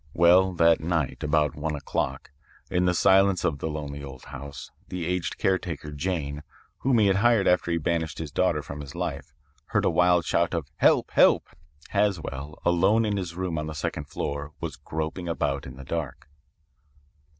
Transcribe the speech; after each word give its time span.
"Well, 0.15 0.53
that 0.53 0.79
night, 0.81 1.21
about 1.21 1.53
one 1.55 1.75
o'clock, 1.75 2.31
in 2.71 2.85
the 2.85 2.93
silence 2.95 3.43
of 3.43 3.59
the 3.59 3.69
lonely 3.69 4.03
old 4.03 4.25
house, 4.25 4.71
the 4.87 5.05
aged 5.05 5.37
caretaker, 5.37 5.91
Jane, 5.91 6.41
whom 6.79 6.97
he 6.97 7.05
had 7.05 7.17
hired 7.17 7.47
after 7.47 7.69
he 7.69 7.77
banished 7.77 8.17
his 8.17 8.31
daughter 8.31 8.63
from 8.63 8.81
his 8.81 8.95
life, 8.95 9.31
heard 9.65 9.85
a 9.85 9.91
wild 9.91 10.25
shout 10.25 10.55
of 10.55 10.65
'Help! 10.77 11.11
Help!' 11.11 11.49
Haswell, 11.89 12.59
alone 12.65 13.05
in 13.05 13.15
his 13.17 13.35
room 13.35 13.59
on 13.59 13.67
the 13.67 13.73
second 13.75 14.05
floor, 14.05 14.53
was 14.59 14.75
groping 14.75 15.29
about 15.29 15.67
in 15.67 15.75
the 15.75 15.85
dark. 15.85 16.27